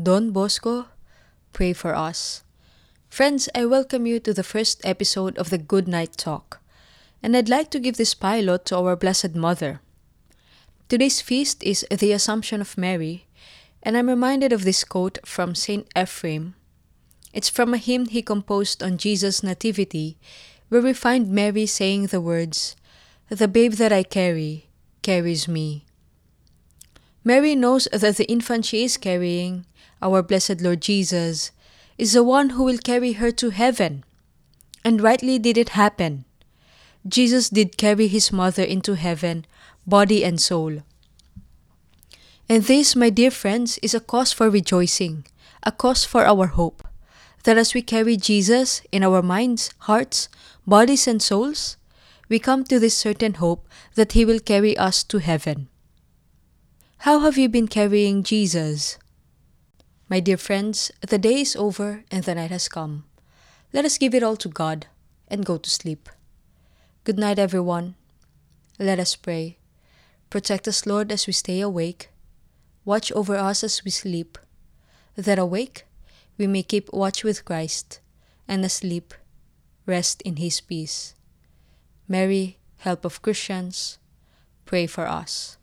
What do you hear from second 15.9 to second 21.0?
Ephraim. It's from a hymn he composed on Jesus' Nativity, where we